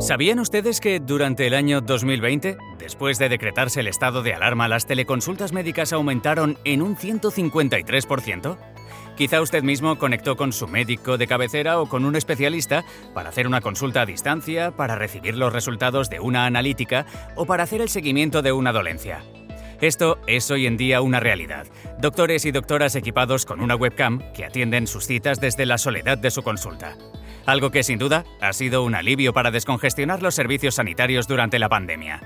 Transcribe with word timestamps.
¿Sabían 0.00 0.38
ustedes 0.38 0.80
que 0.80 0.98
durante 0.98 1.46
el 1.46 1.52
año 1.52 1.82
2020, 1.82 2.56
después 2.78 3.18
de 3.18 3.28
decretarse 3.28 3.80
el 3.80 3.86
estado 3.86 4.22
de 4.22 4.32
alarma, 4.32 4.66
las 4.66 4.86
teleconsultas 4.86 5.52
médicas 5.52 5.92
aumentaron 5.92 6.56
en 6.64 6.80
un 6.80 6.96
153%? 6.96 8.56
Quizá 9.14 9.42
usted 9.42 9.62
mismo 9.62 9.98
conectó 9.98 10.36
con 10.36 10.54
su 10.54 10.66
médico 10.68 11.18
de 11.18 11.26
cabecera 11.26 11.78
o 11.80 11.86
con 11.86 12.06
un 12.06 12.16
especialista 12.16 12.82
para 13.12 13.28
hacer 13.28 13.46
una 13.46 13.60
consulta 13.60 14.00
a 14.00 14.06
distancia, 14.06 14.70
para 14.70 14.96
recibir 14.96 15.36
los 15.36 15.52
resultados 15.52 16.08
de 16.08 16.18
una 16.18 16.46
analítica 16.46 17.04
o 17.36 17.44
para 17.44 17.64
hacer 17.64 17.82
el 17.82 17.90
seguimiento 17.90 18.40
de 18.40 18.52
una 18.52 18.72
dolencia. 18.72 19.22
Esto 19.82 20.18
es 20.26 20.50
hoy 20.50 20.66
en 20.66 20.78
día 20.78 21.02
una 21.02 21.20
realidad. 21.20 21.66
Doctores 22.00 22.46
y 22.46 22.52
doctoras 22.52 22.94
equipados 22.94 23.44
con 23.44 23.60
una 23.60 23.76
webcam 23.76 24.32
que 24.32 24.46
atienden 24.46 24.86
sus 24.86 25.06
citas 25.06 25.40
desde 25.40 25.66
la 25.66 25.76
soledad 25.76 26.16
de 26.16 26.30
su 26.30 26.42
consulta 26.42 26.96
algo 27.46 27.70
que 27.70 27.82
sin 27.82 27.98
duda 27.98 28.24
ha 28.40 28.52
sido 28.52 28.82
un 28.84 28.94
alivio 28.94 29.32
para 29.32 29.50
descongestionar 29.50 30.22
los 30.22 30.34
servicios 30.34 30.76
sanitarios 30.76 31.28
durante 31.28 31.58
la 31.58 31.68
pandemia. 31.68 32.22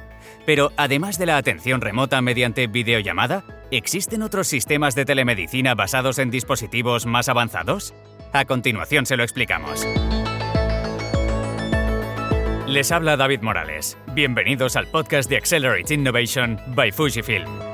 Pero 0.47 0.73
además 0.77 1.19
de 1.19 1.27
la 1.27 1.37
atención 1.37 1.81
remota 1.81 2.21
mediante 2.23 2.67
videollamada, 2.67 3.45
¿existen 3.71 4.23
otros 4.23 4.47
sistemas 4.47 4.95
de 4.95 5.05
telemedicina 5.05 5.75
basados 5.75 6.19
en 6.19 6.31
dispositivos 6.31 7.07
más 7.07 7.29
avanzados? 7.29 7.95
A 8.33 8.45
continuación 8.45 9.07
se 9.07 9.17
lo 9.17 9.23
explicamos. 9.23 9.87
Les 12.67 12.91
habla 12.91 13.17
David 13.17 13.43
Morales. 13.43 13.97
Bienvenidos 14.15 14.75
al 14.75 14.87
podcast 14.89 15.31
de 15.31 15.37
Accelerate 15.37 15.95
Innovation 15.95 16.59
by 16.75 16.91
Fujifilm. 16.91 17.74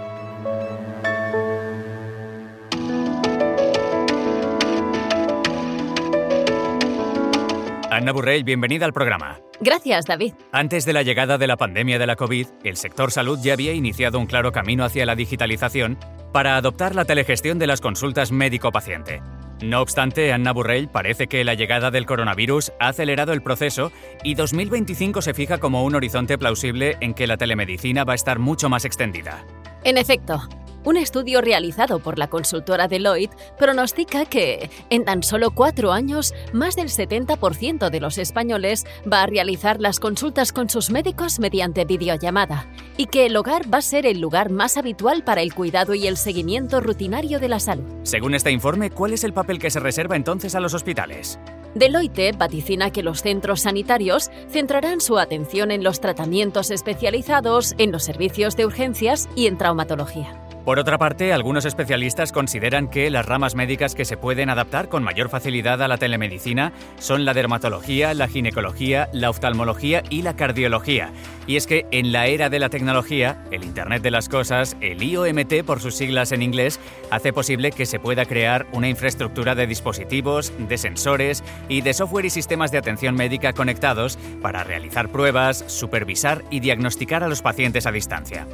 Ana 8.00 8.12
Burrell, 8.12 8.44
bienvenida 8.44 8.86
al 8.86 8.94
programa. 8.94 9.40
Gracias, 9.60 10.06
David. 10.06 10.32
Antes 10.52 10.86
de 10.86 10.94
la 10.94 11.02
llegada 11.02 11.36
de 11.36 11.46
la 11.46 11.58
pandemia 11.58 11.98
de 11.98 12.06
la 12.06 12.16
COVID, 12.16 12.46
el 12.64 12.78
sector 12.78 13.10
salud 13.10 13.38
ya 13.42 13.52
había 13.52 13.74
iniciado 13.74 14.18
un 14.18 14.24
claro 14.24 14.52
camino 14.52 14.86
hacia 14.86 15.04
la 15.04 15.14
digitalización 15.14 15.98
para 16.32 16.56
adoptar 16.56 16.94
la 16.94 17.04
telegestión 17.04 17.58
de 17.58 17.66
las 17.66 17.82
consultas 17.82 18.32
médico-paciente. 18.32 19.20
No 19.62 19.82
obstante, 19.82 20.32
Anna 20.32 20.54
Burrell 20.54 20.88
parece 20.88 21.26
que 21.26 21.44
la 21.44 21.52
llegada 21.52 21.90
del 21.90 22.06
coronavirus 22.06 22.72
ha 22.80 22.88
acelerado 22.88 23.34
el 23.34 23.42
proceso 23.42 23.92
y 24.24 24.34
2025 24.34 25.20
se 25.20 25.34
fija 25.34 25.58
como 25.58 25.84
un 25.84 25.94
horizonte 25.94 26.38
plausible 26.38 26.96
en 27.02 27.12
que 27.12 27.26
la 27.26 27.36
telemedicina 27.36 28.04
va 28.04 28.14
a 28.14 28.16
estar 28.16 28.38
mucho 28.38 28.70
más 28.70 28.86
extendida. 28.86 29.44
En 29.84 29.98
efecto, 29.98 30.40
un 30.84 30.96
estudio 30.96 31.40
realizado 31.40 31.98
por 31.98 32.18
la 32.18 32.28
consultora 32.28 32.88
Deloitte 32.88 33.36
pronostica 33.58 34.24
que, 34.24 34.70
en 34.90 35.04
tan 35.04 35.22
solo 35.22 35.50
cuatro 35.50 35.92
años, 35.92 36.34
más 36.52 36.76
del 36.76 36.88
70% 36.88 37.90
de 37.90 38.00
los 38.00 38.18
españoles 38.18 38.86
va 39.10 39.22
a 39.22 39.26
realizar 39.26 39.80
las 39.80 40.00
consultas 40.00 40.52
con 40.52 40.68
sus 40.68 40.90
médicos 40.90 41.40
mediante 41.40 41.84
videollamada 41.84 42.66
y 42.96 43.06
que 43.06 43.26
el 43.26 43.36
hogar 43.36 43.72
va 43.72 43.78
a 43.78 43.82
ser 43.82 44.06
el 44.06 44.20
lugar 44.20 44.50
más 44.50 44.76
habitual 44.76 45.24
para 45.24 45.42
el 45.42 45.54
cuidado 45.54 45.94
y 45.94 46.06
el 46.06 46.16
seguimiento 46.16 46.80
rutinario 46.80 47.38
de 47.38 47.48
la 47.48 47.60
salud. 47.60 47.84
Según 48.02 48.34
este 48.34 48.50
informe, 48.50 48.90
¿cuál 48.90 49.12
es 49.12 49.24
el 49.24 49.32
papel 49.32 49.58
que 49.58 49.70
se 49.70 49.80
reserva 49.80 50.16
entonces 50.16 50.54
a 50.54 50.60
los 50.60 50.74
hospitales? 50.74 51.38
Deloitte 51.74 52.36
vaticina 52.36 52.90
que 52.90 53.02
los 53.02 53.22
centros 53.22 53.60
sanitarios 53.60 54.30
centrarán 54.48 55.00
su 55.00 55.18
atención 55.18 55.70
en 55.70 55.84
los 55.84 56.00
tratamientos 56.00 56.70
especializados, 56.70 57.74
en 57.78 57.92
los 57.92 58.02
servicios 58.02 58.56
de 58.56 58.66
urgencias 58.66 59.28
y 59.36 59.46
en 59.46 59.56
traumatología. 59.56 60.39
Por 60.64 60.78
otra 60.78 60.98
parte, 60.98 61.32
algunos 61.32 61.64
especialistas 61.64 62.32
consideran 62.32 62.88
que 62.88 63.08
las 63.08 63.24
ramas 63.24 63.54
médicas 63.54 63.94
que 63.94 64.04
se 64.04 64.18
pueden 64.18 64.50
adaptar 64.50 64.90
con 64.90 65.02
mayor 65.02 65.30
facilidad 65.30 65.82
a 65.82 65.88
la 65.88 65.96
telemedicina 65.96 66.72
son 66.98 67.24
la 67.24 67.32
dermatología, 67.32 68.12
la 68.12 68.28
ginecología, 68.28 69.08
la 69.14 69.30
oftalmología 69.30 70.02
y 70.10 70.20
la 70.20 70.36
cardiología. 70.36 71.12
Y 71.46 71.56
es 71.56 71.66
que 71.66 71.86
en 71.90 72.12
la 72.12 72.26
era 72.26 72.50
de 72.50 72.58
la 72.58 72.68
tecnología, 72.68 73.42
el 73.50 73.64
Internet 73.64 74.02
de 74.02 74.10
las 74.10 74.28
Cosas, 74.28 74.76
el 74.82 75.02
IOMT 75.02 75.64
por 75.64 75.80
sus 75.80 75.94
siglas 75.94 76.30
en 76.30 76.42
inglés, 76.42 76.78
hace 77.10 77.32
posible 77.32 77.72
que 77.72 77.86
se 77.86 77.98
pueda 77.98 78.26
crear 78.26 78.66
una 78.72 78.88
infraestructura 78.88 79.54
de 79.54 79.66
dispositivos, 79.66 80.52
de 80.58 80.76
sensores 80.76 81.42
y 81.70 81.80
de 81.80 81.94
software 81.94 82.26
y 82.26 82.30
sistemas 82.30 82.70
de 82.70 82.78
atención 82.78 83.14
médica 83.14 83.54
conectados 83.54 84.18
para 84.42 84.62
realizar 84.62 85.08
pruebas, 85.08 85.64
supervisar 85.68 86.44
y 86.50 86.60
diagnosticar 86.60 87.24
a 87.24 87.28
los 87.28 87.40
pacientes 87.40 87.86
a 87.86 87.92
distancia. 87.92 88.46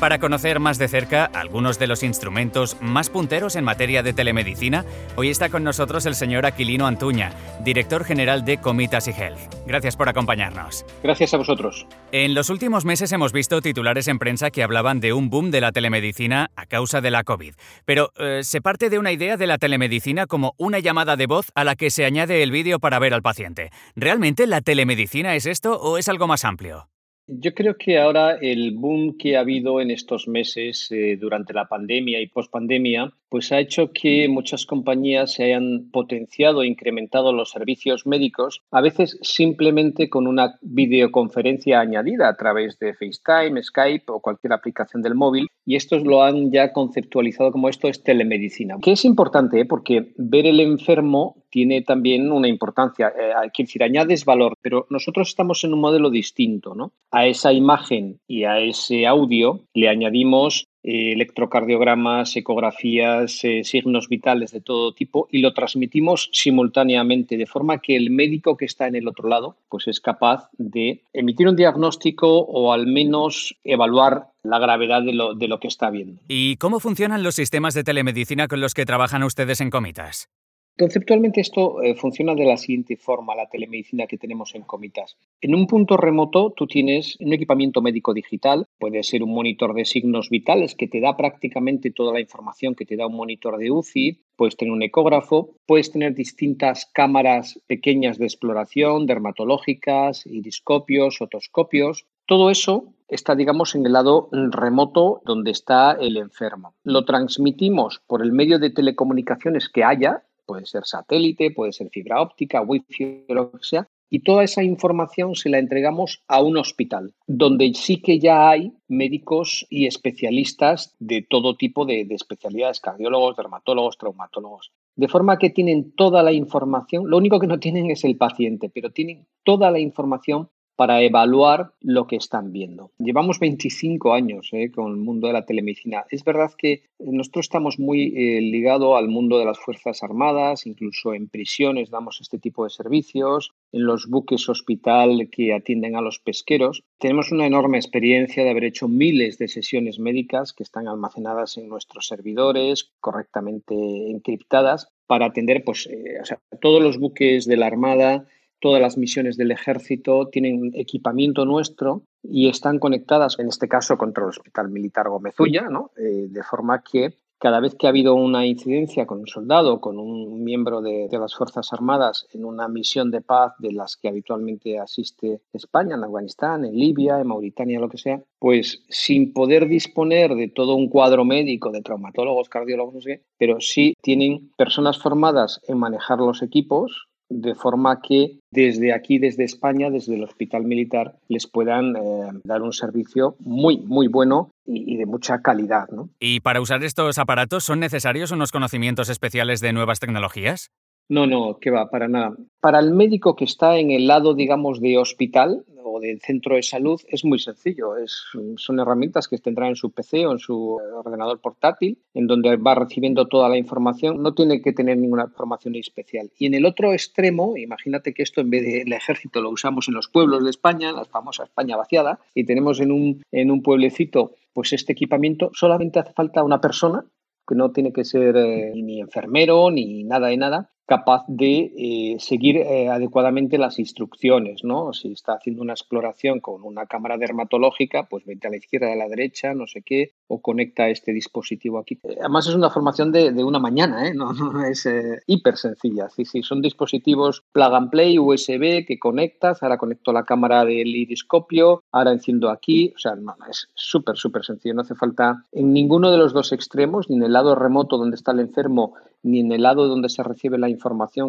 Para 0.00 0.18
conocer 0.18 0.60
más 0.60 0.76
de 0.76 0.88
cerca 0.88 1.24
algunos 1.24 1.78
de 1.78 1.86
los 1.86 2.02
instrumentos 2.02 2.76
más 2.82 3.08
punteros 3.08 3.56
en 3.56 3.64
materia 3.64 4.02
de 4.02 4.12
telemedicina, 4.12 4.84
hoy 5.16 5.30
está 5.30 5.48
con 5.48 5.64
nosotros 5.64 6.04
el 6.04 6.14
señor 6.14 6.44
Aquilino 6.44 6.86
Antuña, 6.86 7.32
director 7.60 8.04
general 8.04 8.44
de 8.44 8.58
Comitas 8.58 9.08
y 9.08 9.12
Health. 9.12 9.38
Gracias 9.66 9.96
por 9.96 10.10
acompañarnos. 10.10 10.84
Gracias 11.02 11.32
a 11.32 11.38
vosotros. 11.38 11.86
En 12.12 12.34
los 12.34 12.50
últimos 12.50 12.84
meses 12.84 13.10
hemos 13.12 13.32
visto 13.32 13.62
titulares 13.62 14.06
en 14.08 14.18
prensa 14.18 14.50
que 14.50 14.62
hablaban 14.62 15.00
de 15.00 15.14
un 15.14 15.30
boom 15.30 15.50
de 15.50 15.62
la 15.62 15.72
telemedicina 15.72 16.50
a 16.56 16.66
causa 16.66 17.00
de 17.00 17.10
la 17.10 17.24
COVID. 17.24 17.54
Pero 17.86 18.12
eh, 18.18 18.40
se 18.42 18.60
parte 18.60 18.90
de 18.90 18.98
una 18.98 19.12
idea 19.12 19.38
de 19.38 19.46
la 19.46 19.56
telemedicina 19.56 20.26
como 20.26 20.52
una 20.58 20.78
llamada 20.78 21.16
de 21.16 21.26
voz 21.26 21.50
a 21.54 21.64
la 21.64 21.74
que 21.74 21.88
se 21.88 22.04
añade 22.04 22.42
el 22.42 22.50
vídeo 22.50 22.80
para 22.80 22.98
ver 22.98 23.14
al 23.14 23.22
paciente. 23.22 23.70
¿Realmente 23.94 24.46
la 24.46 24.60
telemedicina 24.60 25.36
es 25.36 25.46
esto 25.46 25.80
o 25.80 25.96
es 25.96 26.10
algo 26.10 26.26
más 26.26 26.44
amplio? 26.44 26.86
Yo 27.28 27.54
creo 27.54 27.76
que 27.76 27.98
ahora 27.98 28.38
el 28.40 28.76
boom 28.76 29.16
que 29.18 29.36
ha 29.36 29.40
habido 29.40 29.80
en 29.80 29.90
estos 29.90 30.28
meses 30.28 30.86
eh, 30.92 31.16
durante 31.16 31.52
la 31.52 31.66
pandemia 31.66 32.20
y 32.20 32.28
pospandemia, 32.28 33.12
pues 33.28 33.52
ha 33.52 33.60
hecho 33.60 33.92
que 33.92 34.28
muchas 34.28 34.66
compañías 34.66 35.32
se 35.32 35.44
hayan 35.44 35.90
potenciado 35.90 36.62
e 36.62 36.66
incrementado 36.66 37.32
los 37.32 37.50
servicios 37.50 38.06
médicos, 38.06 38.62
a 38.70 38.80
veces 38.80 39.18
simplemente 39.22 40.08
con 40.08 40.26
una 40.26 40.58
videoconferencia 40.62 41.80
añadida 41.80 42.28
a 42.28 42.36
través 42.36 42.78
de 42.78 42.94
FaceTime, 42.94 43.62
Skype 43.62 44.04
o 44.08 44.20
cualquier 44.20 44.52
aplicación 44.52 45.02
del 45.02 45.14
móvil, 45.14 45.48
y 45.64 45.76
estos 45.76 46.04
lo 46.04 46.22
han 46.22 46.52
ya 46.52 46.72
conceptualizado 46.72 47.50
como 47.50 47.68
esto 47.68 47.88
es 47.88 48.02
telemedicina, 48.02 48.76
que 48.80 48.92
es 48.92 49.04
importante 49.04 49.60
¿eh? 49.60 49.64
porque 49.64 50.12
ver 50.16 50.46
el 50.46 50.60
enfermo 50.60 51.42
tiene 51.50 51.82
también 51.82 52.30
una 52.30 52.48
importancia. 52.48 53.08
Eh, 53.08 53.32
quiero 53.54 53.66
decir, 53.66 53.82
añades 53.82 54.24
valor, 54.24 54.54
pero 54.60 54.86
nosotros 54.90 55.28
estamos 55.28 55.64
en 55.64 55.72
un 55.72 55.80
modelo 55.80 56.10
distinto, 56.10 56.74
¿no? 56.74 56.92
A 57.10 57.26
esa 57.26 57.52
imagen 57.52 58.20
y 58.26 58.44
a 58.44 58.60
ese 58.60 59.06
audio 59.06 59.62
le 59.72 59.88
añadimos 59.88 60.66
eh, 60.86 61.12
electrocardiogramas, 61.12 62.36
ecografías, 62.36 63.42
eh, 63.42 63.64
signos 63.64 64.08
vitales 64.08 64.52
de 64.52 64.60
todo 64.60 64.94
tipo 64.94 65.26
y 65.32 65.40
lo 65.40 65.52
transmitimos 65.52 66.30
simultáneamente, 66.32 67.36
de 67.36 67.46
forma 67.46 67.80
que 67.80 67.96
el 67.96 68.10
médico 68.10 68.56
que 68.56 68.66
está 68.66 68.86
en 68.86 68.94
el 68.94 69.08
otro 69.08 69.28
lado 69.28 69.56
pues 69.68 69.88
es 69.88 70.00
capaz 70.00 70.48
de 70.58 71.02
emitir 71.12 71.48
un 71.48 71.56
diagnóstico 71.56 72.38
o 72.38 72.72
al 72.72 72.86
menos 72.86 73.56
evaluar 73.64 74.28
la 74.44 74.60
gravedad 74.60 75.02
de 75.02 75.12
lo, 75.12 75.34
de 75.34 75.48
lo 75.48 75.58
que 75.58 75.66
está 75.66 75.90
viendo. 75.90 76.20
¿Y 76.28 76.54
cómo 76.56 76.78
funcionan 76.78 77.24
los 77.24 77.34
sistemas 77.34 77.74
de 77.74 77.82
telemedicina 77.82 78.46
con 78.46 78.60
los 78.60 78.72
que 78.72 78.86
trabajan 78.86 79.24
ustedes 79.24 79.60
en 79.60 79.70
Comitas? 79.70 80.28
Conceptualmente 80.78 81.40
esto 81.40 81.80
eh, 81.80 81.94
funciona 81.94 82.34
de 82.34 82.44
la 82.44 82.58
siguiente 82.58 82.98
forma, 82.98 83.34
la 83.34 83.48
telemedicina 83.48 84.06
que 84.06 84.18
tenemos 84.18 84.54
en 84.54 84.62
Comitas. 84.62 85.16
En 85.40 85.54
un 85.54 85.66
punto 85.66 85.96
remoto 85.96 86.52
tú 86.54 86.66
tienes 86.66 87.16
un 87.18 87.32
equipamiento 87.32 87.80
médico 87.80 88.12
digital, 88.12 88.66
puede 88.78 89.02
ser 89.02 89.22
un 89.22 89.32
monitor 89.32 89.72
de 89.72 89.86
signos 89.86 90.28
vitales 90.28 90.74
que 90.74 90.86
te 90.86 91.00
da 91.00 91.16
prácticamente 91.16 91.90
toda 91.90 92.12
la 92.12 92.20
información 92.20 92.74
que 92.74 92.84
te 92.84 92.96
da 92.96 93.06
un 93.06 93.16
monitor 93.16 93.56
de 93.56 93.70
UCI, 93.70 94.20
puedes 94.36 94.58
tener 94.58 94.70
un 94.70 94.82
ecógrafo, 94.82 95.56
puedes 95.64 95.90
tener 95.90 96.14
distintas 96.14 96.84
cámaras 96.92 97.58
pequeñas 97.66 98.18
de 98.18 98.26
exploración, 98.26 99.06
dermatológicas, 99.06 100.26
iriscopios, 100.26 101.22
otoscopios. 101.22 102.04
Todo 102.26 102.50
eso 102.50 102.92
está, 103.08 103.34
digamos, 103.34 103.74
en 103.74 103.86
el 103.86 103.94
lado 103.94 104.28
remoto 104.30 105.22
donde 105.24 105.52
está 105.52 105.92
el 105.92 106.18
enfermo. 106.18 106.74
Lo 106.84 107.06
transmitimos 107.06 108.02
por 108.06 108.20
el 108.20 108.32
medio 108.32 108.58
de 108.58 108.68
telecomunicaciones 108.68 109.70
que 109.70 109.82
haya, 109.82 110.24
puede 110.46 110.66
ser 110.66 110.84
satélite, 110.84 111.50
puede 111.50 111.72
ser 111.72 111.90
fibra 111.90 112.20
óptica, 112.22 112.62
wifi, 112.62 113.24
lo 113.28 113.50
que 113.50 113.58
sea, 113.62 113.88
y 114.08 114.20
toda 114.20 114.44
esa 114.44 114.62
información 114.62 115.34
se 115.34 115.48
la 115.48 115.58
entregamos 115.58 116.22
a 116.28 116.40
un 116.40 116.56
hospital, 116.56 117.14
donde 117.26 117.72
sí 117.74 118.00
que 118.00 118.18
ya 118.20 118.48
hay 118.48 118.72
médicos 118.88 119.66
y 119.68 119.86
especialistas 119.86 120.94
de 121.00 121.26
todo 121.28 121.56
tipo 121.56 121.84
de, 121.84 122.04
de, 122.04 122.14
especialidades, 122.14 122.80
cardiólogos, 122.80 123.36
dermatólogos, 123.36 123.98
traumatólogos. 123.98 124.72
De 124.94 125.08
forma 125.08 125.38
que 125.38 125.50
tienen 125.50 125.92
toda 125.92 126.22
la 126.22 126.32
información, 126.32 127.10
lo 127.10 127.16
único 127.16 127.40
que 127.40 127.48
no 127.48 127.58
tienen 127.58 127.90
es 127.90 128.04
el 128.04 128.16
paciente, 128.16 128.70
pero 128.72 128.90
tienen 128.90 129.26
toda 129.42 129.70
la 129.70 129.80
información 129.80 130.48
para 130.76 131.02
evaluar 131.02 131.72
lo 131.80 132.06
que 132.06 132.16
están 132.16 132.52
viendo. 132.52 132.92
Llevamos 132.98 133.40
25 133.40 134.12
años 134.12 134.50
eh, 134.52 134.70
con 134.70 134.92
el 134.92 134.98
mundo 134.98 135.26
de 135.26 135.32
la 135.32 135.46
telemedicina. 135.46 136.04
Es 136.10 136.22
verdad 136.22 136.52
que 136.56 136.82
nosotros 136.98 137.46
estamos 137.46 137.78
muy 137.78 138.14
eh, 138.16 138.40
ligados 138.40 138.96
al 138.96 139.08
mundo 139.08 139.38
de 139.38 139.46
las 139.46 139.58
Fuerzas 139.58 140.02
Armadas, 140.02 140.66
incluso 140.66 141.14
en 141.14 141.28
prisiones 141.28 141.90
damos 141.90 142.20
este 142.20 142.38
tipo 142.38 142.64
de 142.64 142.70
servicios, 142.70 143.52
en 143.72 143.86
los 143.86 144.06
buques 144.06 144.48
hospital 144.48 145.28
que 145.30 145.54
atienden 145.54 145.96
a 145.96 146.02
los 146.02 146.18
pesqueros. 146.18 146.84
Tenemos 146.98 147.32
una 147.32 147.46
enorme 147.46 147.78
experiencia 147.78 148.44
de 148.44 148.50
haber 148.50 148.64
hecho 148.64 148.86
miles 148.86 149.38
de 149.38 149.48
sesiones 149.48 149.98
médicas 149.98 150.52
que 150.52 150.62
están 150.62 150.88
almacenadas 150.88 151.56
en 151.56 151.68
nuestros 151.68 152.06
servidores, 152.06 152.92
correctamente 153.00 153.74
encriptadas, 154.10 154.92
para 155.06 155.26
atender 155.26 155.62
pues, 155.64 155.86
eh, 155.86 156.18
todos 156.60 156.82
los 156.82 156.98
buques 156.98 157.46
de 157.46 157.56
la 157.56 157.66
Armada 157.66 158.26
todas 158.60 158.80
las 158.80 158.96
misiones 158.98 159.36
del 159.36 159.50
ejército 159.50 160.28
tienen 160.28 160.72
equipamiento 160.74 161.44
nuestro 161.44 162.02
y 162.22 162.48
están 162.48 162.78
conectadas, 162.78 163.38
en 163.38 163.48
este 163.48 163.68
caso, 163.68 163.96
contra 163.96 164.24
el 164.24 164.30
Hospital 164.30 164.70
Militar 164.70 165.08
Gómezulla, 165.08 165.68
¿no? 165.68 165.90
Eh, 165.96 166.26
de 166.28 166.42
forma 166.42 166.82
que 166.82 167.14
cada 167.38 167.60
vez 167.60 167.74
que 167.74 167.86
ha 167.86 167.90
habido 167.90 168.14
una 168.14 168.46
incidencia 168.46 169.06
con 169.06 169.20
un 169.20 169.26
soldado, 169.26 169.80
con 169.80 169.98
un 169.98 170.42
miembro 170.42 170.80
de, 170.80 171.08
las 171.12 171.34
Fuerzas 171.34 171.72
Armadas 171.72 172.26
en 172.32 172.44
una 172.44 172.68
misión 172.68 173.10
de 173.10 173.20
paz 173.20 173.52
de 173.58 173.72
las 173.72 173.96
que 173.96 174.08
habitualmente 174.08 174.78
asiste 174.78 175.40
España, 175.52 175.96
en 175.96 176.04
Afganistán, 176.04 176.64
en 176.64 176.74
Libia, 176.74 177.20
en 177.20 177.26
Mauritania, 177.26 177.80
lo 177.80 177.88
que 177.88 177.98
sea, 177.98 178.22
pues 178.38 178.84
sin 178.88 179.32
poder 179.32 179.68
disponer 179.68 180.34
de 180.34 180.48
todo 180.48 180.74
un 180.74 180.88
cuadro 180.88 181.24
médico 181.24 181.70
de 181.70 181.82
traumatólogos, 181.82 182.48
cardiólogos, 182.48 182.94
no 182.94 183.00
sé, 183.00 183.22
pero 183.38 183.60
sí 183.60 183.94
tienen 184.02 184.50
personas 184.56 184.98
formadas 184.98 185.60
en 185.68 185.78
manejar 185.78 186.18
los 186.18 186.42
equipos, 186.42 187.08
de 187.28 187.54
forma 187.54 188.00
que 188.00 188.38
desde 188.50 188.92
aquí, 188.92 189.18
desde 189.18 189.44
España, 189.44 189.90
desde 189.90 190.14
el 190.14 190.24
Hospital 190.24 190.64
Militar, 190.64 191.16
les 191.28 191.46
puedan 191.46 191.96
eh, 191.96 192.40
dar 192.44 192.62
un 192.62 192.72
servicio 192.72 193.36
muy, 193.40 193.78
muy 193.78 194.08
bueno 194.08 194.50
y, 194.64 194.96
de 194.96 195.06
mucha 195.06 195.42
calidad. 195.42 195.88
¿no? 195.90 196.10
¿Y 196.20 196.40
para 196.40 196.60
usar 196.60 196.82
estos 196.82 197.18
aparatos 197.18 197.64
son 197.64 197.80
necesarios 197.80 198.30
unos 198.30 198.52
conocimientos 198.52 199.08
especiales 199.08 199.60
de 199.60 199.72
nuevas 199.72 200.00
tecnologías? 200.00 200.70
No, 201.08 201.26
no, 201.26 201.58
que 201.58 201.70
va, 201.70 201.88
para 201.88 202.08
nada. 202.08 202.36
Para 202.60 202.80
el 202.80 202.92
médico 202.92 203.36
que 203.36 203.44
está 203.44 203.78
en 203.78 203.90
el 203.90 204.06
lado, 204.06 204.34
digamos, 204.34 204.80
de 204.80 204.98
hospital, 204.98 205.64
del 206.00 206.20
centro 206.20 206.56
de 206.56 206.62
salud 206.62 207.00
es 207.08 207.24
muy 207.24 207.38
sencillo. 207.38 207.96
Es, 207.96 208.22
son 208.56 208.80
herramientas 208.80 209.28
que 209.28 209.38
tendrá 209.38 209.68
en 209.68 209.76
su 209.76 209.90
PC 209.90 210.26
o 210.26 210.32
en 210.32 210.38
su 210.38 210.78
ordenador 210.94 211.40
portátil, 211.40 211.98
en 212.14 212.26
donde 212.26 212.56
va 212.56 212.74
recibiendo 212.74 213.26
toda 213.26 213.48
la 213.48 213.56
información. 213.56 214.22
No 214.22 214.34
tiene 214.34 214.60
que 214.60 214.72
tener 214.72 214.98
ninguna 214.98 215.24
información 215.24 215.74
especial. 215.76 216.30
Y 216.38 216.46
en 216.46 216.54
el 216.54 216.66
otro 216.66 216.92
extremo, 216.92 217.56
imagínate 217.56 218.14
que 218.14 218.22
esto 218.22 218.40
en 218.40 218.50
vez 218.50 218.64
del 218.64 218.92
ejército 218.92 219.40
lo 219.40 219.50
usamos 219.50 219.88
en 219.88 219.94
los 219.94 220.08
pueblos 220.08 220.44
de 220.44 220.50
España, 220.50 220.92
la 220.92 221.04
famosa 221.04 221.44
España 221.44 221.76
vaciada, 221.76 222.20
y 222.34 222.44
tenemos 222.44 222.80
en 222.80 222.92
un, 222.92 223.22
en 223.32 223.50
un 223.50 223.62
pueblecito 223.62 224.32
pues 224.52 224.72
este 224.72 224.92
equipamiento, 224.92 225.50
solamente 225.52 225.98
hace 225.98 226.14
falta 226.14 226.42
una 226.42 226.62
persona 226.62 227.04
que 227.46 227.54
no 227.54 227.70
tiene 227.72 227.92
que 227.92 228.04
ser 228.04 228.36
eh, 228.36 228.72
ni 228.74 229.00
enfermero 229.00 229.70
ni 229.70 230.02
nada 230.02 230.28
de 230.28 230.36
nada, 230.38 230.70
capaz 230.86 231.24
de 231.26 231.72
eh, 231.76 232.16
seguir 232.20 232.58
eh, 232.58 232.88
adecuadamente 232.88 233.58
las 233.58 233.78
instrucciones, 233.80 234.62
¿no? 234.62 234.92
Si 234.92 235.12
está 235.12 235.34
haciendo 235.34 235.62
una 235.62 235.72
exploración 235.72 236.40
con 236.40 236.62
una 236.62 236.86
cámara 236.86 237.18
dermatológica, 237.18 238.04
pues 238.08 238.24
vete 238.24 238.46
a 238.46 238.50
la 238.50 238.56
izquierda, 238.56 238.92
a 238.92 238.96
la 238.96 239.08
derecha, 239.08 239.52
no 239.52 239.66
sé 239.66 239.82
qué, 239.82 240.12
o 240.28 240.40
conecta 240.40 240.88
este 240.88 241.12
dispositivo 241.12 241.78
aquí. 241.78 241.98
Además 242.20 242.46
es 242.46 242.54
una 242.54 242.70
formación 242.70 243.10
de, 243.10 243.32
una 243.44 243.58
mañana, 243.58 244.08
¿eh? 244.08 244.14
No, 244.16 244.64
es 244.64 244.88
hiper 245.26 245.56
sencilla. 245.56 246.08
Sí, 246.08 246.24
sí, 246.24 246.42
son 246.42 246.62
dispositivos 246.62 247.44
plug 247.52 247.74
and 247.74 247.90
play, 247.90 248.18
USB, 248.18 248.86
que 248.86 248.98
conectas, 248.98 249.62
ahora 249.62 249.78
conecto 249.78 250.12
la 250.12 250.24
cámara 250.24 250.64
del 250.64 250.94
iriscopio, 250.94 251.82
ahora 251.90 252.12
enciendo 252.12 252.48
aquí, 252.48 252.92
o 252.94 252.98
sea, 252.98 253.16
no, 253.16 253.34
es 253.50 253.68
súper, 253.74 254.16
súper 254.16 254.44
sencillo, 254.44 254.74
no 254.74 254.82
hace 254.82 254.94
falta 254.94 255.44
en 255.52 255.72
ninguno 255.72 256.10
de 256.10 256.18
los 256.18 256.32
dos 256.32 256.52
extremos, 256.52 257.10
ni 257.10 257.16
en 257.16 257.24
el 257.24 257.32
lado 257.32 257.54
remoto 257.54 257.98
donde 257.98 258.16
está 258.16 258.32
el 258.32 258.40
enfermo, 258.40 258.94
ni 259.22 259.40
en 259.40 259.50
el 259.50 259.62
lado 259.62 259.88
donde 259.88 260.08
se 260.08 260.22
recibe 260.22 260.58
la 260.58 260.68
información 260.68 260.75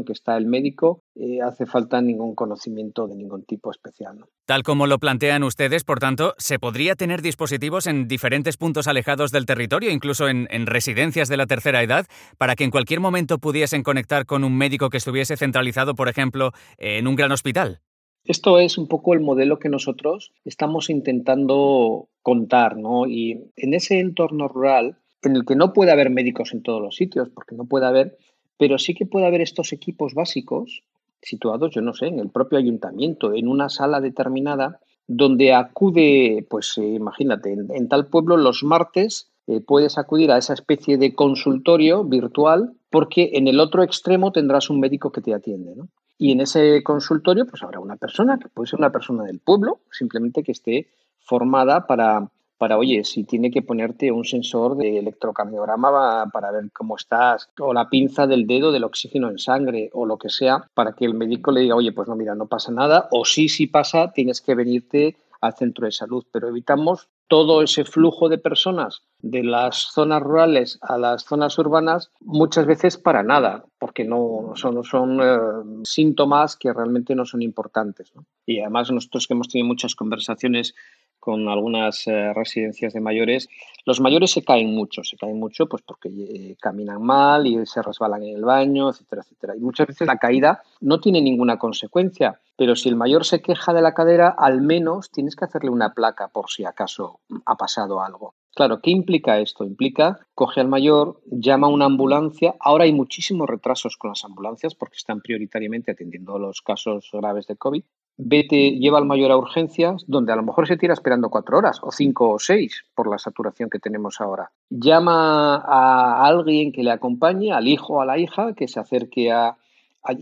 que 0.06 0.14
está 0.14 0.38
el 0.38 0.46
médico, 0.46 1.04
eh, 1.16 1.42
hace 1.42 1.66
falta 1.66 2.02
ningún 2.02 2.36
conocimiento 2.36 3.08
de 3.08 3.16
ningún 3.16 3.44
tipo 3.44 3.72
especial. 3.72 4.26
Tal 4.46 4.64
como 4.64 4.88
lo 4.88 5.00
plantean 5.00 5.44
ustedes, 5.44 5.84
por 5.84 6.00
tanto, 6.00 6.34
¿se 6.38 6.60
podría 6.60 6.96
tener 6.96 7.22
dispositivos 7.22 7.88
en 7.88 8.08
diferentes 8.08 8.58
puntos 8.58 8.88
alejados 8.88 9.32
del 9.32 9.46
territorio, 9.46 9.92
incluso 9.92 10.28
en, 10.28 10.48
residencias 10.66 11.30
de 11.30 11.38
la 11.38 11.46
tercera 11.46 11.82
edad, 11.82 12.06
para 12.38 12.56
que 12.56 12.64
en 12.64 12.72
cualquier 12.72 13.00
momento 13.00 13.38
pudiesen 13.40 13.84
conectar 13.84 14.26
con 14.26 14.44
un 14.44 14.58
médico 14.58 14.90
que 14.90 14.98
estuviese 14.98 15.38
centralizado, 15.38 15.96
por 15.96 16.10
ejemplo, 16.10 16.52
en 16.78 17.08
un 17.08 17.16
gran 17.16 17.32
hospital? 17.32 17.82
Esto 18.24 18.60
es 18.60 18.78
un 18.78 18.88
poco 18.88 19.14
el 19.14 19.22
modelo 19.22 19.58
que 19.58 19.70
nosotros 19.70 20.34
estamos 20.44 20.90
intentando 20.90 22.10
contar, 22.22 22.76
¿no? 22.76 23.08
Y 23.08 23.52
en 23.56 23.74
ese 23.74 24.00
entorno 24.00 24.50
rural, 24.50 24.98
en 25.24 25.36
el 25.36 25.46
que 25.46 25.56
no 25.56 25.74
puede 25.74 25.92
haber 25.92 26.10
médicos 26.10 26.54
en 26.54 26.62
todos 26.62 26.82
los 26.82 26.96
sitios, 26.96 27.30
porque 27.30 27.56
no 27.56 27.66
puede 27.66 27.86
haber, 27.86 28.18
pero 28.58 28.78
sí 28.78 28.94
que 28.94 29.06
puede 29.06 29.28
haber 29.28 29.42
estos 29.42 29.74
equipos 29.74 30.14
básicos 30.14 30.84
situados, 31.22 31.72
yo 31.74 31.82
no 31.82 31.94
sé, 31.94 32.08
en 32.08 32.20
el 32.20 32.30
propio 32.30 32.58
ayuntamiento, 32.58 33.34
en 33.34 33.48
una 33.48 33.70
sala 33.70 34.02
determinada, 34.02 34.80
donde 35.08 35.54
acude, 35.54 36.46
pues 36.50 36.78
eh, 36.78 36.86
imagínate, 36.86 37.54
en, 37.54 37.88
tal 37.88 38.08
pueblo 38.08 38.38
los 38.38 38.64
martes 38.64 39.32
eh, 39.48 39.62
puedes 39.62 39.98
acudir 39.98 40.32
a 40.32 40.38
esa 40.38 40.54
especie 40.54 40.98
de 40.98 41.16
consultorio 41.16 42.04
virtual 42.04 42.74
porque 42.90 43.32
en 43.34 43.48
el 43.48 43.60
otro 43.60 43.84
extremo 43.84 44.32
tendrás 44.32 44.70
un 44.70 44.80
médico 44.80 45.12
que 45.12 45.22
te 45.22 45.34
atiende, 45.34 45.76
¿no? 45.76 45.88
Y 46.18 46.32
en 46.32 46.42
ese 46.42 46.82
consultorio 46.84 47.46
pues 47.46 47.64
habrá 47.64 47.80
una 47.80 47.96
persona, 47.96 48.40
que 48.40 48.50
puede 48.50 48.68
ser 48.68 48.80
una 48.80 48.92
persona 48.92 49.24
del 49.24 49.40
pueblo, 49.40 49.82
simplemente 49.92 50.44
que 50.44 50.52
esté 50.52 50.88
formada 51.20 51.86
para 51.86 52.30
para, 52.58 52.78
oye, 52.78 53.04
si 53.04 53.24
tiene 53.24 53.52
que 53.52 53.62
ponerte 53.62 54.12
un 54.12 54.26
sensor 54.26 54.76
de 54.78 55.00
electrocardiograma 55.00 56.30
para 56.32 56.52
ver 56.52 56.72
cómo 56.74 56.96
estás, 56.96 57.50
o 57.60 57.74
la 57.74 57.90
pinza 57.90 58.28
del 58.28 58.48
dedo 58.48 58.72
del 58.72 58.84
oxígeno 58.84 59.30
en 59.30 59.38
sangre, 59.38 59.90
o 59.94 60.06
lo 60.06 60.18
que 60.18 60.30
sea, 60.30 60.68
para 60.74 60.94
que 60.94 61.06
el 61.06 61.14
médico 61.14 61.52
le 61.52 61.62
diga, 61.62 61.76
oye, 61.76 61.92
pues 61.92 62.08
no, 62.08 62.16
mira, 62.16 62.36
no 62.36 62.48
pasa 62.48 62.72
nada, 62.72 63.08
o 63.12 63.26
sí, 63.26 63.50
sí 63.50 63.68
pasa, 63.68 64.12
tienes 64.12 64.42
que 64.42 64.56
venirte 64.56 65.18
al 65.42 65.54
centro 65.54 65.86
de 65.86 65.92
salud, 65.92 66.26
pero 66.32 66.48
evitamos 66.48 67.10
todo 67.28 67.62
ese 67.62 67.84
flujo 67.84 68.30
de 68.30 68.38
personas 68.38 69.04
de 69.20 69.44
las 69.44 69.92
zonas 69.94 70.22
rurales 70.22 70.80
a 70.82 70.98
las 70.98 71.26
zonas 71.26 71.58
urbanas 71.58 72.12
muchas 72.22 72.66
veces 72.66 72.98
para 72.98 73.24
nada, 73.24 73.66
porque 73.80 74.06
no 74.06 74.54
son, 74.56 75.20
eh, 75.22 75.38
síntomas 75.84 76.56
que 76.56 76.72
realmente 76.72 77.16
no 77.16 77.26
son 77.26 77.42
importantes. 77.42 78.14
Y 78.46 78.62
además 78.62 78.92
nosotros 78.92 79.28
que 79.28 79.34
hemos 79.34 79.50
tenido 79.50 79.68
muchas 79.68 79.96
conversaciones 79.96 80.74
con 81.20 81.48
algunas 81.50 82.08
eh, 82.08 82.34
residencias 82.34 82.94
de 82.94 83.02
mayores, 83.02 83.50
los 83.86 84.00
mayores 84.00 84.32
se 84.32 84.44
caen 84.44 84.74
mucho, 84.74 85.04
se 85.04 85.18
caen 85.18 85.40
mucho 85.40 85.68
pues 85.68 85.82
porque 85.82 86.10
eh, 86.10 86.56
caminan 86.60 87.02
mal 87.02 87.48
y 87.48 87.66
se 87.66 87.82
resbalan 87.82 88.24
en 88.24 88.36
el 88.36 88.44
baño, 88.44 88.90
etcétera, 88.90 89.22
etcétera. 89.24 89.56
Y 89.56 89.60
muchas 89.60 89.88
veces 89.88 90.08
la 90.08 90.18
caída 90.18 90.62
no 90.82 91.00
tiene 91.00 91.22
ninguna 91.22 91.58
consecuencia, 91.58 92.40
pero 92.56 92.76
si 92.76 92.90
el 92.90 92.96
mayor 92.96 93.26
se 93.26 93.42
queja 93.42 93.74
de 93.74 93.82
la 93.82 93.94
cadera, 93.94 94.30
al 94.30 94.62
menos 94.62 95.12
tienes 95.12 95.36
que 95.36 95.46
hacerle 95.46 95.70
una 95.70 95.94
placa 95.94 96.28
por 96.30 96.50
si 96.50 96.66
acaso 96.66 97.20
ha 97.46 97.56
pasado 97.56 98.02
algo. 98.02 98.36
Claro, 98.58 98.82
¿qué 98.82 98.90
implica 98.90 99.40
esto? 99.40 99.64
Implica, 99.66 100.20
coge 100.34 100.62
al 100.62 100.68
mayor, 100.68 101.22
llama 101.28 101.68
a 101.68 101.70
una 101.70 101.86
ambulancia. 101.86 102.56
Ahora 102.60 102.86
hay 102.86 102.92
muchísimos 102.92 103.48
retrasos 103.48 103.98
con 103.98 104.10
las 104.10 104.26
ambulancias 104.26 104.74
porque 104.74 104.96
están 104.96 105.22
prioritariamente 105.22 105.92
atendiendo 105.92 106.40
los 106.40 106.64
casos 106.64 107.08
graves 107.14 107.46
de 107.46 107.56
COVID 107.56 107.84
vete, 108.18 108.72
lleva 108.72 108.98
al 108.98 109.06
mayor 109.06 109.32
a 109.32 109.38
urgencias, 109.38 110.04
donde 110.08 110.34
a 110.34 110.36
lo 110.36 110.44
mejor 110.44 110.68
se 110.68 110.78
tira 110.78 110.94
esperando 110.94 111.30
cuatro 111.30 111.58
horas, 111.58 111.80
o 111.84 111.92
cinco 111.92 112.32
o 112.32 112.40
seis, 112.40 112.84
por 112.96 113.10
la 113.10 113.20
saturación 113.20 113.70
que 113.70 113.80
tenemos 113.80 114.20
ahora. 114.20 114.52
Llama 114.70 115.58
a 115.58 116.26
alguien 116.26 116.72
que 116.72 116.84
le 116.84 116.92
acompañe, 116.92 117.54
al 117.54 117.68
hijo 117.68 117.96
o 117.96 118.02
a 118.02 118.06
la 118.06 118.18
hija, 118.18 118.54
que 118.54 118.68
se 118.68 118.80
acerque 118.80 119.32
a, 119.32 119.58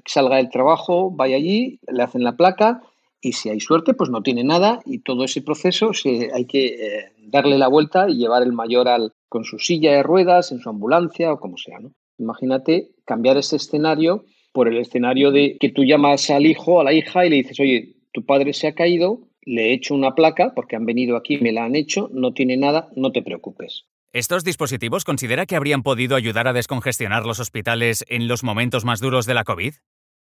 salga 0.06 0.38
del 0.38 0.50
trabajo, 0.50 1.10
vaya 1.12 1.38
allí, 1.38 1.80
le 1.88 2.04
hacen 2.04 2.24
la 2.24 2.36
placa, 2.36 2.82
y 3.22 3.34
si 3.34 3.50
hay 3.50 3.60
suerte, 3.60 3.94
pues 3.94 4.10
no 4.10 4.22
tiene 4.22 4.44
nada, 4.44 4.82
y 4.86 5.00
todo 5.00 5.24
ese 5.24 5.42
proceso 5.42 5.94
se, 5.94 6.30
hay 6.34 6.46
que 6.46 6.66
eh, 6.66 7.12
darle 7.24 7.58
la 7.58 7.68
vuelta 7.68 8.10
y 8.10 8.18
llevar 8.18 8.44
el 8.44 8.54
mayor 8.54 8.88
al, 8.88 9.14
con 9.30 9.46
su 9.46 9.58
silla 9.58 9.94
de 9.94 10.04
ruedas, 10.04 10.52
en 10.52 10.60
su 10.60 10.70
ambulancia 10.70 11.32
o 11.34 11.40
como 11.40 11.58
sea. 11.58 11.80
¿no? 11.80 11.92
Imagínate 12.18 12.92
cambiar 13.06 13.38
ese 13.38 13.56
escenario 13.56 14.26
por 14.56 14.70
el 14.70 14.78
escenario 14.78 15.32
de 15.32 15.58
que 15.60 15.70
tú 15.70 15.84
llamas 15.84 16.30
al 16.30 16.46
hijo, 16.46 16.80
a 16.80 16.86
la 16.86 16.94
hija 16.94 17.26
y 17.26 17.30
le 17.30 17.36
dices, 17.36 17.60
oye, 17.60 17.98
tu 18.14 18.26
padre 18.26 18.54
se 18.54 18.68
ha 18.68 18.74
caído, 18.74 19.20
le 19.42 19.68
he 19.70 19.74
hecho 19.74 19.94
una 19.94 20.16
placa 20.16 20.54
porque 20.56 20.78
han 20.78 20.86
venido 20.86 21.18
aquí, 21.18 21.38
me 21.40 21.52
la 21.52 21.66
han 21.66 21.76
hecho, 21.76 22.10
no 22.14 22.34
tiene 22.34 22.56
nada, 22.56 22.88
no 22.96 23.12
te 23.12 23.22
preocupes. 23.22 23.84
¿Estos 24.14 24.46
dispositivos 24.46 25.04
considera 25.04 25.46
que 25.46 25.58
habrían 25.58 25.84
podido 25.84 26.16
ayudar 26.16 26.48
a 26.48 26.54
descongestionar 26.54 27.26
los 27.26 27.42
hospitales 27.42 28.06
en 28.08 28.30
los 28.30 28.46
momentos 28.46 28.86
más 28.86 29.02
duros 29.02 29.26
de 29.26 29.34
la 29.34 29.44
COVID? 29.44 29.74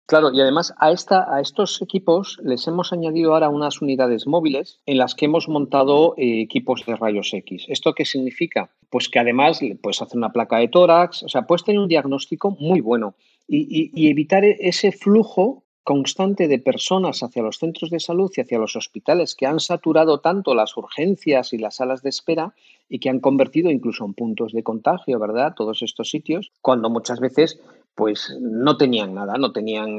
Claro, 0.08 0.32
y 0.32 0.40
además 0.40 0.74
a, 0.78 0.90
esta, 0.90 1.32
a 1.32 1.40
estos 1.40 1.80
equipos 1.80 2.40
les 2.42 2.66
hemos 2.66 2.92
añadido 2.92 3.34
ahora 3.34 3.50
unas 3.50 3.80
unidades 3.80 4.26
móviles 4.26 4.80
en 4.86 4.98
las 4.98 5.14
que 5.14 5.26
hemos 5.26 5.48
montado 5.48 6.14
eh, 6.16 6.40
equipos 6.40 6.84
de 6.86 6.96
rayos 6.96 7.32
X. 7.32 7.66
¿Esto 7.68 7.92
qué 7.94 8.04
significa? 8.04 8.70
Pues 8.90 9.08
que 9.08 9.20
además 9.20 9.60
puedes 9.80 10.02
hacer 10.02 10.16
una 10.16 10.32
placa 10.32 10.56
de 10.56 10.68
tórax, 10.68 11.22
o 11.22 11.28
sea, 11.28 11.42
puedes 11.42 11.62
tener 11.62 11.78
un 11.78 11.88
diagnóstico 11.88 12.56
muy 12.58 12.80
bueno 12.80 13.14
y, 13.48 14.08
evitar 14.08 14.44
e, 14.44 14.56
ese 14.60 14.92
flujo 14.92 15.64
constante 15.82 16.48
de 16.48 16.58
personas 16.58 17.22
hacia 17.22 17.42
los 17.42 17.58
centros 17.58 17.90
de 17.90 17.98
salud 17.98 18.30
y 18.36 18.42
hacia 18.42 18.58
los 18.58 18.76
hospitales 18.76 19.34
que 19.34 19.46
han 19.46 19.58
saturado 19.58 20.20
tanto 20.20 20.54
las 20.54 20.76
urgencias 20.76 21.54
y 21.54 21.58
las 21.58 21.76
salas 21.76 22.02
de 22.02 22.10
espera 22.10 22.54
y 22.90 22.98
que 22.98 23.08
han 23.08 23.20
convertido 23.20 23.70
incluso 23.70 24.04
en 24.04 24.12
puntos 24.12 24.52
de 24.52 24.62
contagio, 24.62 25.18
¿verdad? 25.18 25.54
Todos 25.56 25.80
estos 25.82 26.10
sitios, 26.10 26.52
cuando 26.60 26.90
muchas 26.90 27.20
veces 27.20 27.58
pues 27.94 28.36
no 28.40 28.76
tenían 28.76 29.12
nada, 29.12 29.38
no 29.38 29.50
tenían, 29.50 29.96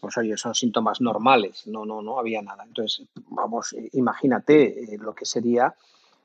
pues 0.00 0.18
oye, 0.18 0.36
son 0.36 0.54
síntomas 0.56 1.00
normales, 1.00 1.64
no, 1.66 1.84
no, 1.84 2.02
no 2.02 2.18
había 2.18 2.42
nada. 2.42 2.64
Entonces, 2.64 3.06
vamos, 3.28 3.76
imagínate 3.92 4.94
eh, 4.94 4.98
lo 4.98 5.14
que 5.14 5.24
sería 5.24 5.72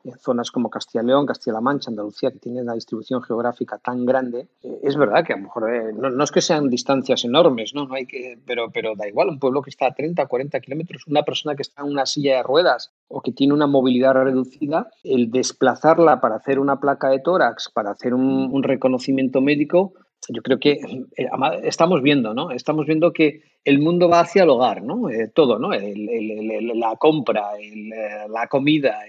en 0.04 0.18
zonas 0.18 0.52
como 0.52 0.70
Castilla 0.70 1.04
y 1.04 1.08
León, 1.08 1.26
Castilla-La 1.26 1.62
Mancha, 1.62 1.90
Andalucía, 1.90 2.32
que 2.32 2.40
tienen 2.40 2.66
la 2.66 2.74
distribución 2.74 3.22
geográfica 3.22 3.78
tan 3.78 4.06
grande, 4.06 4.48
eh, 4.64 4.80
es 4.84 4.96
verdad 4.96 5.26
que 5.26 5.34
a 5.34 5.38
lo 5.38 5.44
mejor 5.44 5.74
eh, 5.74 5.94
no, 5.94 6.24
es 6.24 6.32
que 6.32 6.42
sean 6.42 6.70
distancias 6.70 7.24
enormes, 7.26 7.74
¿no? 7.74 7.86
no 7.86 7.96
hay 7.96 8.06
que, 8.06 8.40
pero, 8.46 8.72
pero 8.72 8.96
da 8.96 9.08
igual, 9.08 9.30
un 9.30 9.40
pueblo 9.40 9.62
que 9.62 9.70
está 9.70 9.88
a 9.88 9.94
30, 9.94 10.26
40 10.26 10.60
kilómetros, 10.60 11.08
una 11.08 11.24
persona 11.24 11.56
que 11.56 11.62
está 11.62 11.84
en 11.84 11.90
una 11.90 12.06
silla 12.06 12.38
de 12.38 12.44
ruedas 12.44 12.92
o 13.08 13.22
que 13.22 13.32
tiene 13.32 13.54
una 13.54 13.68
movilidad 13.68 14.14
reducida, 14.14 14.90
el 15.04 15.32
desplazarla 15.32 16.22
para 16.22 16.36
hacer 16.36 16.60
una 16.60 16.80
placa 16.80 17.10
de 17.10 17.20
tórax, 17.20 17.70
para 17.74 17.92
hacer 17.92 18.14
un 18.14 18.64
reconocimiento 18.64 19.42
médico, 19.42 19.94
yo 20.30 20.42
creo 20.42 20.60
que 20.60 20.72
eh, 21.18 21.30
estamos 21.64 22.02
viendo, 22.02 22.34
¿no? 22.34 22.52
Estamos 22.52 22.86
viendo 22.86 23.12
que 23.12 23.42
el 23.64 23.80
mundo 23.80 24.10
va 24.10 24.22
hacia 24.22 24.44
el 24.44 24.50
hogar, 24.50 24.84
¿no? 24.84 25.10
Eh, 25.10 25.32
todo, 25.34 25.58
¿no? 25.60 25.70
la 25.72 26.96
compra, 26.98 27.52
eh, 27.60 28.28
la 28.30 28.48
comida, 28.48 29.00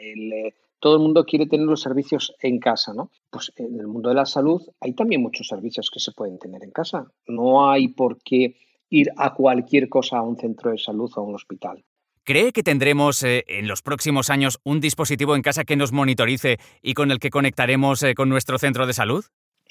todo 0.83 0.97
el 0.97 1.03
mundo 1.03 1.25
quiere 1.25 1.47
tener 1.47 1.65
los 1.65 1.81
servicios 1.81 2.35
en 2.41 2.59
casa, 2.59 2.93
¿no? 2.93 3.13
Pues 3.31 3.53
en 3.55 3.79
el 3.79 3.87
mundo 3.87 4.09
de 4.09 4.17
la 4.17 4.27
salud 4.27 4.61
hay 4.81 4.95
también 4.95 5.23
muchos 5.23 5.47
servicios 5.47 5.89
que 5.93 6.01
se 6.01 6.11
pueden 6.11 6.41
tener 6.41 6.65
en 6.65 6.73
casa. 6.73 7.07
No 7.29 7.71
hay 7.71 7.87
por 7.87 8.21
qué 8.21 8.57
ir 8.91 9.13
a 9.17 9.33
cualquier 9.33 9.89
cosa 9.89 10.19
a 10.19 10.23
un 10.23 10.37
centro 10.37 10.73
de 10.73 10.79
salud 10.79 11.09
o 11.15 11.21
a 11.21 11.23
un 11.23 11.37
hospital. 11.37 11.85
¿Cree 12.25 12.53
que 12.53 12.65
tendremos 12.65 13.23
en 13.23 13.69
los 13.69 13.81
próximos 13.83 14.29
años 14.29 14.59
un 14.65 14.81
dispositivo 14.81 15.37
en 15.37 15.43
casa 15.43 15.63
que 15.63 15.77
nos 15.77 15.93
monitorice 15.93 16.59
y 16.83 16.95
con 16.95 17.13
el 17.13 17.21
que 17.21 17.31
conectaremos 17.31 18.05
con 18.17 18.29
nuestro 18.29 18.59
centro 18.59 18.85
de 18.85 18.93
salud? 18.93 19.25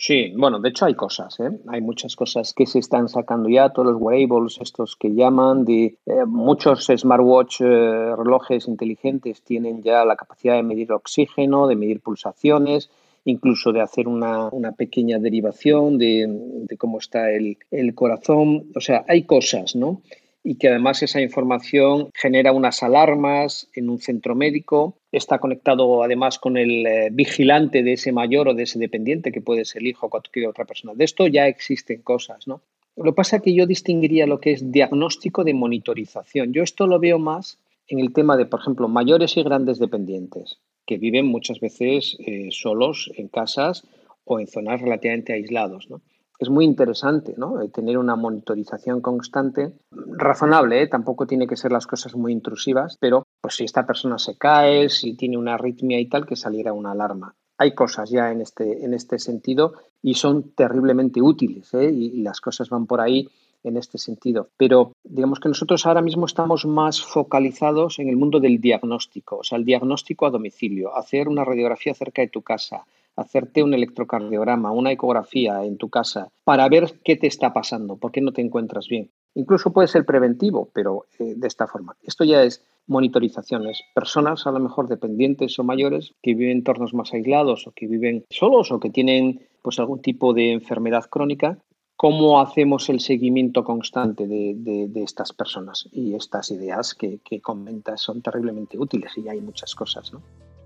Sí, 0.04 0.34
bueno, 0.36 0.60
de 0.60 0.70
hecho 0.70 0.86
hay 0.86 0.96
cosas, 0.96 1.40
¿eh? 1.40 1.52
hay 1.68 1.80
muchas 1.80 2.16
cosas 2.16 2.56
que 2.56 2.66
se 2.66 2.80
están 2.80 3.08
sacando 3.08 3.48
ya, 3.50 3.70
todos 3.70 3.94
los 3.94 4.02
wearables, 4.02 4.58
estos 4.60 4.96
que 4.96 5.14
llaman, 5.14 5.64
de, 5.64 5.96
eh, 6.08 6.26
muchos 6.26 6.88
smartwatch, 6.88 7.62
eh, 7.62 8.16
relojes 8.16 8.68
inteligentes 8.68 9.44
tienen 9.44 9.84
ya 9.84 10.04
la 10.04 10.16
capacidad 10.16 10.56
de 10.56 10.64
medir 10.64 10.92
oxígeno, 10.92 11.68
de 11.68 11.76
medir 11.76 12.02
pulsaciones, 12.02 12.90
incluso 13.26 13.74
de 13.74 13.82
hacer 13.82 14.08
una, 14.08 14.50
pequeña 14.76 15.20
derivación 15.20 16.00
de, 16.00 16.26
de 16.28 16.78
cómo 16.78 16.98
está 16.98 17.30
el, 17.30 17.60
el, 17.70 17.94
corazón. 17.94 18.72
O 18.76 18.80
sea, 18.80 19.06
hay 19.08 19.26
cosas, 19.26 19.76
¿no? 19.76 20.02
Y 20.44 20.56
que 20.56 20.70
además 20.70 21.04
esa 21.04 21.22
información 21.22 22.10
genera 22.14 22.52
unas 22.52 22.82
alarmas 22.84 23.70
en 23.76 23.90
un 23.90 24.00
centro 24.00 24.36
médico. 24.36 24.98
Está 25.12 25.40
conectado 25.40 26.04
además 26.04 26.40
con 26.40 26.58
el 26.58 26.86
eh, 26.86 27.10
vigilante 27.12 27.84
de 27.84 27.94
ese 27.94 28.12
mayor 28.12 28.48
o 28.48 28.54
de 28.54 28.64
ese 28.64 28.80
dependiente, 28.80 29.32
que 29.32 29.42
puede 29.42 29.66
ser 29.66 29.82
el 29.82 29.90
hijo 29.90 30.08
o 30.08 30.10
cualquier 30.10 30.48
otra 30.48 30.66
persona. 30.66 30.94
De 30.96 31.04
esto 31.04 31.28
ya 31.28 31.48
existen 31.48 32.02
cosas, 32.02 32.48
¿no? 32.48 32.62
Lo 32.98 33.06
que 33.06 33.16
pasa 33.16 33.38
es 33.38 33.44
que 33.44 33.54
yo 33.54 33.66
distinguiría 33.66 34.28
lo 34.28 34.40
que 34.40 34.52
es 34.52 34.72
diagnóstico 34.72 35.44
de 35.44 35.54
monitorización. 35.54 36.54
Yo 36.54 36.64
esto 36.64 36.88
lo 36.88 37.00
veo 37.00 37.20
más 37.20 37.58
en 37.88 38.00
el 38.00 38.14
tema 38.14 38.36
de, 38.36 38.46
por 38.46 38.60
ejemplo, 38.60 38.88
mayores 38.88 39.38
y 39.38 39.44
grandes 39.44 39.80
dependientes, 39.80 40.60
que 40.86 40.98
viven 40.98 41.26
muchas 41.26 41.60
veces 41.60 42.18
eh, 42.20 42.50
solos 42.52 43.12
en 43.16 43.28
casas 43.28 43.88
o 44.26 44.40
en 44.40 44.48
zonas 44.48 44.82
relativamente 44.82 45.34
aislados. 45.34 45.90
¿no? 45.90 46.02
Es 46.42 46.50
muy 46.50 46.66
interesante 46.66 47.36
¿no? 47.38 47.56
Tener 47.70 47.98
una 47.98 48.16
monitorización 48.16 49.02
constante, 49.02 49.74
razonable, 49.92 50.82
¿eh? 50.82 50.88
tampoco 50.88 51.28
tiene 51.28 51.48
que 51.48 51.56
ser 51.56 51.72
las 51.72 51.86
cosas 51.86 52.16
muy 52.16 52.32
intrusivas, 52.32 52.98
pero 53.00 53.28
pues 53.40 53.56
si 53.56 53.64
esta 53.64 53.86
persona 53.86 54.18
se 54.18 54.38
cae, 54.38 54.90
si 54.90 55.14
tiene 55.16 55.38
una 55.38 55.54
arritmia 55.54 56.00
y 56.00 56.08
tal, 56.08 56.26
que 56.26 56.36
saliera 56.36 56.74
una 56.74 56.92
alarma. 56.92 57.36
Hay 57.58 57.76
cosas 57.76 58.10
ya 58.10 58.32
en 58.32 58.42
este, 58.42 58.84
en 58.84 58.96
este 58.96 59.20
sentido 59.20 59.74
y 60.02 60.16
son 60.16 60.52
terriblemente 60.56 61.22
útiles 61.22 61.72
¿eh? 61.76 61.92
y, 61.92 62.22
las 62.24 62.42
cosas 62.42 62.70
van 62.70 62.88
por 62.88 63.02
ahí 63.02 63.30
en 63.64 63.78
este 63.78 64.00
sentido. 64.00 64.50
Pero 64.58 64.94
digamos 65.04 65.40
que 65.40 65.50
nosotros 65.50 65.86
ahora 65.86 66.02
mismo 66.02 66.26
estamos 66.26 66.66
más 66.66 67.04
focalizados 67.04 68.00
en 68.00 68.10
el 68.10 68.18
mundo 68.18 68.40
del 68.40 68.60
diagnóstico, 68.60 69.38
o 69.38 69.44
sea, 69.44 69.60
el 69.60 69.66
diagnóstico 69.66 70.26
a 70.26 70.32
domicilio, 70.32 70.96
hacer 70.98 71.28
una 71.28 71.46
radiografía 71.46 71.94
cerca 71.94 72.24
de 72.24 72.30
tu 72.30 72.42
casa, 72.42 72.86
hacerte 73.22 73.64
un 73.64 73.74
electrocardiograma, 73.74 74.72
una 74.72 74.92
ecografía 74.92 75.64
en 75.64 75.78
tu 75.78 75.90
casa 75.90 76.30
para 76.44 76.68
ver 76.70 77.00
qué 77.04 77.16
te 77.16 77.28
está 77.28 77.54
pasando, 77.54 77.98
por 77.98 78.12
qué 78.12 78.22
no 78.22 78.34
te 78.34 78.42
encuentras 78.42 78.88
bien. 78.88 79.12
Incluso 79.34 79.72
puede 79.72 79.88
ser 79.88 80.06
preventivo, 80.06 80.70
pero 80.74 81.06
eh, 81.20 81.34
de 81.36 81.48
esta 81.48 81.68
forma. 81.68 81.96
Esto 82.04 82.24
ya 82.24 82.44
es 82.44 82.64
monitorizaciones. 82.88 83.82
Personas 83.96 84.46
a 84.46 84.52
lo 84.52 84.60
mejor 84.60 84.88
dependientes 84.88 85.58
o 85.58 85.64
mayores 85.64 86.14
que 86.22 86.34
viven 86.34 86.52
en 86.52 86.58
entornos 86.58 86.94
más 86.94 87.14
aislados 87.14 87.68
o 87.68 87.72
que 87.72 87.88
viven 87.88 88.26
solos 88.30 88.72
o 88.72 88.80
que 88.80 88.90
tienen 88.90 89.48
pues 89.62 89.80
algún 89.80 90.02
tipo 90.02 90.34
de 90.34 90.52
enfermedad 90.52 91.06
crónica, 91.10 91.58
¿cómo 91.96 92.42
hacemos 92.42 92.90
el 92.90 93.00
seguimiento 93.00 93.64
constante 93.64 94.28
de, 94.28 94.90
estas 94.96 95.34
personas? 95.34 95.88
Y 95.92 96.16
estas 96.16 96.52
ideas 96.52 96.96
que, 96.96 97.20
que 97.24 97.42
comentas 97.42 98.02
son 98.02 98.22
terriblemente 98.22 98.78
útiles 98.78 99.18
y 99.18 99.30
hay 99.30 99.40
muchas 99.40 99.76
cosas, 99.76 100.12
¿no? 100.12 100.22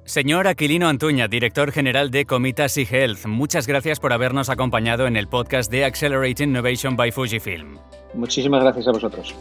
Señor 0.05 0.47
Aquilino 0.47 0.87
Antuña, 0.87 1.27
director 1.27 1.71
general 1.71 2.11
de 2.11 2.25
Comitas 2.25 2.77
y 2.77 2.87
Health, 2.87 3.25
muchas 3.25 3.65
gracias 3.65 3.99
por 3.99 4.13
habernos 4.13 4.49
acompañado 4.49 5.07
en 5.07 5.17
el 5.17 5.27
podcast 5.27 5.71
de 5.71 5.83
Accelerating 5.83 6.49
Innovation 6.49 6.95
by 6.95 7.11
Fujifilm. 7.11 7.79
Muchísimas 8.13 8.61
gracias 8.61 8.87
a 8.87 8.91
vosotros. 8.91 9.33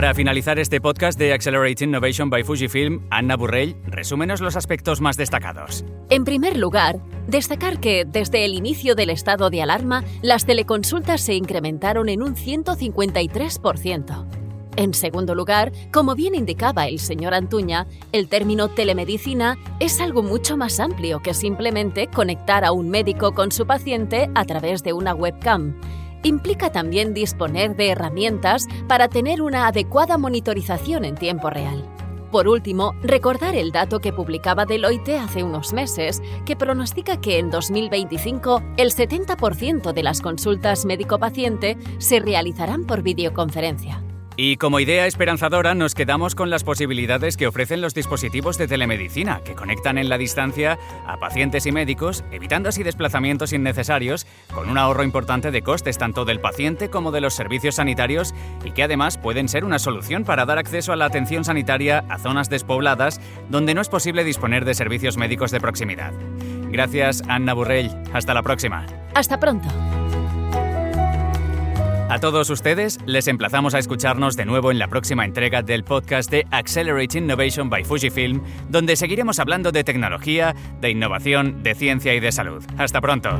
Para 0.00 0.14
finalizar 0.14 0.58
este 0.58 0.80
podcast 0.80 1.18
de 1.18 1.34
Accelerating 1.34 1.90
Innovation 1.90 2.30
by 2.30 2.42
Fujifilm, 2.42 3.06
Anna 3.10 3.36
Burrell, 3.36 3.76
resúmenos 3.84 4.40
los 4.40 4.56
aspectos 4.56 5.02
más 5.02 5.18
destacados. 5.18 5.84
En 6.08 6.24
primer 6.24 6.56
lugar, 6.56 7.00
destacar 7.26 7.80
que 7.80 8.06
desde 8.06 8.46
el 8.46 8.54
inicio 8.54 8.94
del 8.94 9.10
estado 9.10 9.50
de 9.50 9.60
alarma, 9.60 10.02
las 10.22 10.46
teleconsultas 10.46 11.20
se 11.20 11.34
incrementaron 11.34 12.08
en 12.08 12.22
un 12.22 12.34
153%. 12.34 14.24
En 14.76 14.94
segundo 14.94 15.34
lugar, 15.34 15.70
como 15.92 16.14
bien 16.14 16.34
indicaba 16.34 16.86
el 16.86 16.98
señor 16.98 17.34
Antuña, 17.34 17.86
el 18.12 18.30
término 18.30 18.68
telemedicina 18.68 19.58
es 19.80 20.00
algo 20.00 20.22
mucho 20.22 20.56
más 20.56 20.80
amplio 20.80 21.20
que 21.20 21.34
simplemente 21.34 22.06
conectar 22.06 22.64
a 22.64 22.72
un 22.72 22.88
médico 22.88 23.34
con 23.34 23.52
su 23.52 23.66
paciente 23.66 24.30
a 24.34 24.46
través 24.46 24.82
de 24.82 24.94
una 24.94 25.12
webcam 25.12 25.74
implica 26.22 26.70
también 26.70 27.14
disponer 27.14 27.76
de 27.76 27.90
herramientas 27.90 28.66
para 28.88 29.08
tener 29.08 29.42
una 29.42 29.66
adecuada 29.66 30.18
monitorización 30.18 31.04
en 31.04 31.14
tiempo 31.14 31.50
real. 31.50 31.84
Por 32.30 32.46
último, 32.46 32.94
recordar 33.02 33.56
el 33.56 33.72
dato 33.72 33.98
que 33.98 34.12
publicaba 34.12 34.64
Deloitte 34.64 35.18
hace 35.18 35.42
unos 35.42 35.72
meses, 35.72 36.22
que 36.46 36.54
pronostica 36.54 37.20
que 37.20 37.38
en 37.38 37.50
2025 37.50 38.62
el 38.76 38.92
70% 38.92 39.92
de 39.92 40.02
las 40.02 40.20
consultas 40.20 40.84
médico-paciente 40.84 41.76
se 41.98 42.20
realizarán 42.20 42.84
por 42.84 43.02
videoconferencia. 43.02 44.04
Y 44.42 44.56
como 44.56 44.80
idea 44.80 45.06
esperanzadora 45.06 45.74
nos 45.74 45.94
quedamos 45.94 46.34
con 46.34 46.48
las 46.48 46.64
posibilidades 46.64 47.36
que 47.36 47.46
ofrecen 47.46 47.82
los 47.82 47.92
dispositivos 47.92 48.56
de 48.56 48.68
telemedicina, 48.68 49.42
que 49.44 49.54
conectan 49.54 49.98
en 49.98 50.08
la 50.08 50.16
distancia 50.16 50.78
a 51.06 51.18
pacientes 51.18 51.66
y 51.66 51.72
médicos, 51.72 52.24
evitando 52.30 52.70
así 52.70 52.82
desplazamientos 52.82 53.52
innecesarios, 53.52 54.26
con 54.54 54.70
un 54.70 54.78
ahorro 54.78 55.04
importante 55.04 55.50
de 55.50 55.60
costes 55.60 55.98
tanto 55.98 56.24
del 56.24 56.40
paciente 56.40 56.88
como 56.88 57.12
de 57.12 57.20
los 57.20 57.34
servicios 57.34 57.74
sanitarios 57.74 58.34
y 58.64 58.70
que 58.70 58.84
además 58.84 59.18
pueden 59.18 59.46
ser 59.46 59.62
una 59.62 59.78
solución 59.78 60.24
para 60.24 60.46
dar 60.46 60.56
acceso 60.56 60.94
a 60.94 60.96
la 60.96 61.04
atención 61.04 61.44
sanitaria 61.44 62.06
a 62.08 62.18
zonas 62.18 62.48
despobladas 62.48 63.20
donde 63.50 63.74
no 63.74 63.82
es 63.82 63.90
posible 63.90 64.24
disponer 64.24 64.64
de 64.64 64.72
servicios 64.72 65.18
médicos 65.18 65.50
de 65.50 65.60
proximidad. 65.60 66.14
Gracias, 66.70 67.22
Anna 67.28 67.52
Burrell. 67.52 67.90
Hasta 68.14 68.32
la 68.32 68.42
próxima. 68.42 68.86
Hasta 69.14 69.38
pronto. 69.38 69.68
A 72.10 72.18
todos 72.18 72.50
ustedes 72.50 72.98
les 73.06 73.28
emplazamos 73.28 73.72
a 73.74 73.78
escucharnos 73.78 74.36
de 74.36 74.44
nuevo 74.44 74.72
en 74.72 74.80
la 74.80 74.88
próxima 74.88 75.24
entrega 75.24 75.62
del 75.62 75.84
podcast 75.84 76.28
de 76.28 76.44
Accelerate 76.50 77.18
Innovation 77.18 77.70
by 77.70 77.84
Fujifilm, 77.84 78.42
donde 78.68 78.96
seguiremos 78.96 79.38
hablando 79.38 79.70
de 79.70 79.84
tecnología, 79.84 80.56
de 80.80 80.90
innovación, 80.90 81.62
de 81.62 81.76
ciencia 81.76 82.12
y 82.12 82.18
de 82.18 82.32
salud. 82.32 82.64
Hasta 82.78 83.00
pronto. 83.00 83.30